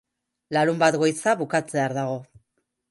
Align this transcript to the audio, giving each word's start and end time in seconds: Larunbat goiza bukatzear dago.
Larunbat 0.57 0.97
goiza 1.03 1.37
bukatzear 1.43 1.97
dago. 2.01 2.21